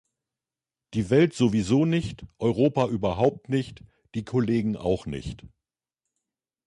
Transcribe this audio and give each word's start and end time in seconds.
Die 0.95 1.11
Welt 1.11 1.35
sowieso 1.35 1.85
nicht, 1.85 2.25
Europa 2.39 2.87
überhaupt 2.87 3.49
nicht, 3.49 3.83
die 4.15 4.25
Kollegen 4.25 4.75
auch 4.75 5.05
nicht. 5.05 5.45